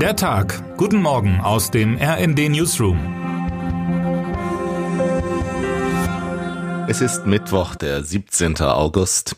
Der 0.00 0.14
Tag. 0.14 0.76
Guten 0.76 1.00
Morgen 1.00 1.40
aus 1.40 1.70
dem 1.70 1.96
RND 1.96 2.50
Newsroom. 2.50 2.98
Es 6.86 7.00
ist 7.00 7.24
Mittwoch, 7.24 7.76
der 7.76 8.04
17. 8.04 8.58
August. 8.60 9.36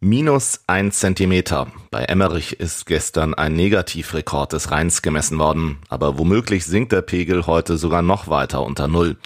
Minus 0.00 0.60
ein 0.66 0.92
Zentimeter. 0.92 1.68
Bei 1.90 2.04
Emmerich 2.04 2.60
ist 2.60 2.84
gestern 2.84 3.32
ein 3.32 3.54
Negativrekord 3.54 4.52
des 4.52 4.70
Rheins 4.70 5.00
gemessen 5.00 5.38
worden, 5.38 5.78
aber 5.88 6.18
womöglich 6.18 6.66
sinkt 6.66 6.92
der 6.92 7.00
Pegel 7.00 7.46
heute 7.46 7.78
sogar 7.78 8.02
noch 8.02 8.28
weiter 8.28 8.62
unter 8.62 8.88
Null. 8.88 9.16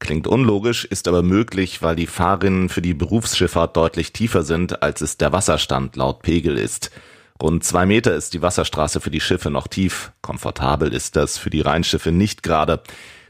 Klingt 0.00 0.28
unlogisch, 0.28 0.84
ist 0.84 1.08
aber 1.08 1.22
möglich, 1.22 1.80
weil 1.80 1.96
die 1.96 2.06
Fahrrinnen 2.06 2.68
für 2.68 2.82
die 2.82 2.94
Berufsschifffahrt 2.94 3.74
deutlich 3.74 4.12
tiefer 4.12 4.42
sind, 4.42 4.82
als 4.82 5.00
es 5.00 5.16
der 5.16 5.32
Wasserstand 5.32 5.96
laut 5.96 6.20
Pegel 6.20 6.58
ist. 6.58 6.90
Rund 7.40 7.64
zwei 7.64 7.86
Meter 7.86 8.14
ist 8.14 8.34
die 8.34 8.42
Wasserstraße 8.42 9.00
für 9.00 9.10
die 9.10 9.20
Schiffe 9.20 9.50
noch 9.50 9.66
tief. 9.66 10.12
Komfortabel 10.20 10.92
ist 10.92 11.16
das 11.16 11.38
für 11.38 11.48
die 11.48 11.62
Rheinschiffe 11.62 12.12
nicht 12.12 12.42
gerade. 12.42 12.82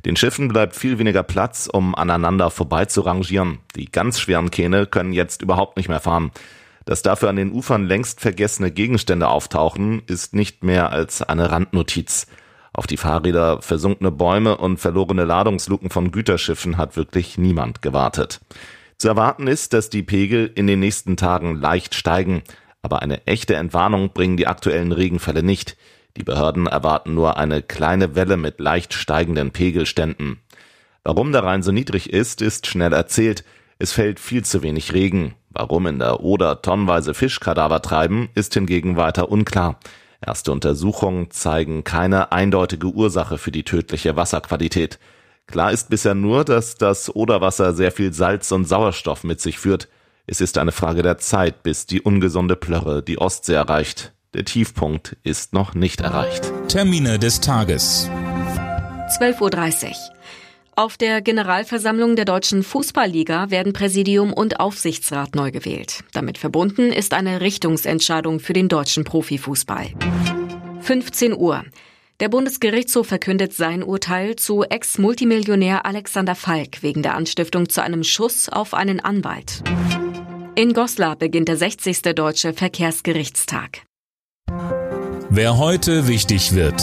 Den 0.05 0.17
Schiffen 0.17 0.49
bleibt 0.49 0.75
viel 0.75 0.99
weniger 0.99 1.23
Platz, 1.23 1.69
um 1.73 1.95
aneinander 1.95 2.51
vorbei 2.51 2.87
zu 2.87 3.03
rangieren. 3.03 3.59
Die 3.77 3.91
ganz 3.91 4.19
schweren 4.19 4.51
Kähne 4.51 4.87
können 4.87 5.13
jetzt 5.13 5.43
überhaupt 5.43 5.77
nicht 5.77 5.89
mehr 5.89 6.01
fahren. 6.01 6.33
Dass 6.87 7.03
dafür 7.03 7.29
an 7.29 7.37
den 7.37 7.53
Ufern 7.53 7.87
längst 7.87 8.21
vergessene 8.21 8.73
Gegenstände 8.73 9.29
auftauchen, 9.29 10.03
ist 10.07 10.35
nicht 10.35 10.65
mehr 10.65 10.91
als 10.91 11.23
eine 11.23 11.51
Randnotiz. 11.51 12.27
Auf 12.73 12.87
die 12.87 12.97
Fahrräder, 12.97 13.63
versunkene 13.63 14.11
Bäume 14.11 14.57
und 14.57 14.79
verlorene 14.79 15.25
Ladungsluken 15.25 15.91
von 15.91 16.11
Güterschiffen 16.11 16.79
hat 16.79 16.97
wirklich 16.97 17.37
niemand 17.37 17.83
gewartet. 17.83 18.41
Zu 18.97 19.09
erwarten 19.09 19.47
ist, 19.47 19.73
dass 19.73 19.91
die 19.91 20.03
Pegel 20.03 20.51
in 20.55 20.67
den 20.67 20.81
nächsten 20.81 21.17
Tagen 21.17 21.57
leicht 21.57 21.95
steigen. 21.95 22.43
Aber 22.83 23.03
eine 23.03 23.27
echte 23.27 23.55
Entwarnung 23.57 24.11
bringen 24.13 24.37
die 24.37 24.47
aktuellen 24.47 24.93
Regenfälle 24.93 25.43
nicht. 25.43 25.77
Die 26.17 26.25
Behörden 26.25 26.67
erwarten 26.67 27.15
nur 27.15 27.37
eine 27.37 27.63
kleine 27.63 28.15
Welle 28.15 28.37
mit 28.37 28.59
leicht 28.59 28.95
steigenden 28.95 29.51
Pegelständen. 29.53 30.41
Warum 31.05 31.33
der 31.33 31.45
Rhein 31.45 31.63
so 31.63 31.73
niedrig 31.73 32.13
ist, 32.13 32.43
ist 32.43 32.67
schnell 32.67 32.93
erzählt. 32.93 33.45
Es 33.79 33.93
fällt 33.93 34.21
viel 34.21 34.45
zu 34.45 34.63
wenig 34.63 34.93
Regen. 34.93 35.35
Warum 35.51 35.87
in 35.87 35.99
der 35.99 36.21
Oder 36.21 36.63
tonnenweise 36.63 37.15
Fischkadaver 37.15 37.83
treiben, 37.83 38.29
ist 38.35 38.55
hingegen 38.55 38.97
weiter 38.97 39.31
unklar. 39.31 39.81
Erste 40.25 40.53
Untersuchungen 40.53 41.31
zeigen 41.31 41.83
keine 41.83 42.31
eindeutige 42.33 42.89
Ursache 42.89 43.39
für 43.39 43.51
die 43.51 43.65
tödliche 43.65 44.17
Wasserqualität. 44.17 44.99
Klar 45.47 45.73
ist 45.73 45.91
bisher 45.91 46.15
nur, 46.15 46.45
dass 46.45 46.77
das 46.77 47.15
Oderwasser 47.15 47.73
sehr 47.73 47.91
viel 47.91 48.13
Salz 48.13 48.53
und 48.53 48.67
Sauerstoff 48.67 49.25
mit 49.25 49.41
sich 49.41 49.59
führt. 49.59 49.89
Es 50.31 50.41
ist 50.41 50.59
eine 50.59 50.71
Frage 50.71 51.03
der 51.03 51.19
Zeit, 51.19 51.65
bis 51.65 51.87
die 51.87 52.03
ungesunde 52.03 52.55
Plörre 52.55 53.03
die 53.03 53.19
Ostsee 53.19 53.55
erreicht. 53.55 54.13
Der 54.33 54.45
Tiefpunkt 54.45 55.17
ist 55.25 55.53
noch 55.53 55.75
nicht 55.75 56.03
erreicht. 56.03 56.53
Termine 56.69 57.19
des 57.19 57.41
Tages. 57.41 58.09
12.30 59.19 59.89
Uhr. 59.89 59.93
Auf 60.77 60.97
der 60.97 61.21
Generalversammlung 61.21 62.15
der 62.15 62.27
Deutschen 62.27 62.63
Fußballliga 62.63 63.51
werden 63.51 63.73
Präsidium 63.73 64.33
und 64.33 64.61
Aufsichtsrat 64.61 65.35
neu 65.35 65.51
gewählt. 65.51 66.05
Damit 66.13 66.39
verbunden 66.39 66.93
ist 66.93 67.13
eine 67.13 67.41
Richtungsentscheidung 67.41 68.39
für 68.39 68.53
den 68.53 68.69
deutschen 68.69 69.03
Profifußball. 69.03 69.89
15 70.83 71.35
Uhr. 71.37 71.65
Der 72.21 72.29
Bundesgerichtshof 72.29 73.09
verkündet 73.09 73.53
sein 73.53 73.83
Urteil 73.83 74.37
zu 74.37 74.63
Ex-Multimillionär 74.63 75.87
Alexander 75.87 76.37
Falk 76.37 76.85
wegen 76.85 77.03
der 77.03 77.17
Anstiftung 77.17 77.69
zu 77.69 77.83
einem 77.83 78.05
Schuss 78.05 78.49
auf 78.49 78.75
einen 78.75 79.01
Anwalt. 79.01 79.65
In 80.61 80.75
Goslar 80.75 81.17
beginnt 81.17 81.49
der 81.49 81.57
60. 81.57 82.03
Deutsche 82.15 82.53
Verkehrsgerichtstag. 82.53 83.87
Wer 85.31 85.57
heute 85.57 86.07
wichtig 86.07 86.55
wird. 86.55 86.83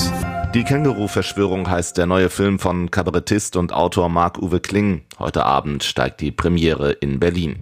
Die 0.56 0.64
Känguru-Verschwörung 0.64 1.70
heißt 1.70 1.96
der 1.96 2.08
neue 2.08 2.32
Film 2.32 2.58
von 2.58 2.90
Kabarettist 2.90 3.56
und 3.56 3.72
Autor 3.72 4.10
Marc-Uwe 4.10 4.62
Kling. 4.62 5.04
Heute 5.20 5.46
Abend 5.46 5.84
steigt 5.84 6.22
die 6.22 6.32
Premiere 6.32 6.92
in 6.92 7.20
Berlin. 7.20 7.60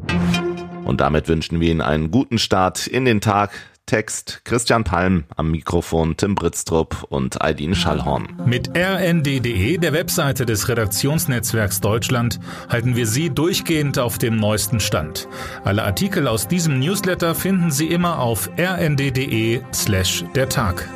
Und 0.85 1.01
damit 1.01 1.27
wünschen 1.27 1.59
wir 1.59 1.69
Ihnen 1.69 1.81
einen 1.81 2.11
guten 2.11 2.37
Start 2.37 2.87
in 2.87 3.03
den 3.03 3.19
Tag. 3.19 3.51
Text 3.85 4.41
Christian 4.45 4.83
Palm, 4.83 5.25
am 5.35 5.51
Mikrofon 5.51 6.17
Tim 6.17 6.35
Britztrup 6.35 7.05
und 7.09 7.41
Aidin 7.41 7.75
Schallhorn. 7.75 8.27
Mit 8.45 8.69
rnd.de, 8.75 9.77
der 9.77 9.93
Webseite 9.93 10.45
des 10.45 10.67
Redaktionsnetzwerks 10.67 11.81
Deutschland, 11.81 12.39
halten 12.67 12.95
wir 12.95 13.05
Sie 13.05 13.29
durchgehend 13.29 13.99
auf 13.99 14.17
dem 14.17 14.37
neuesten 14.37 14.79
Stand. 14.79 15.27
Alle 15.63 15.83
Artikel 15.83 16.27
aus 16.27 16.47
diesem 16.47 16.79
Newsletter 16.79 17.35
finden 17.35 17.69
Sie 17.69 17.87
immer 17.87 18.19
auf 18.19 18.49
rnd.de 18.57 19.61
slash 19.73 20.25
der 20.33 20.49
Tag. 20.49 20.89